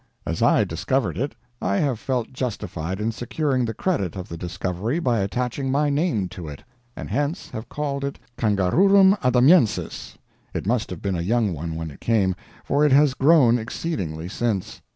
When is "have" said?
1.77-1.99, 7.51-7.69, 10.89-11.03